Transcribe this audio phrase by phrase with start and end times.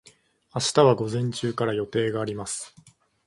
[0.55, 2.73] 明日は午前中から予定があります。